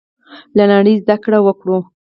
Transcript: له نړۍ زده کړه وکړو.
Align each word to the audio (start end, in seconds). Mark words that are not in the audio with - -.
له 0.57 0.63
نړۍ 0.73 0.93
زده 1.03 1.15
کړه 1.23 1.39
وکړو. 1.45 1.77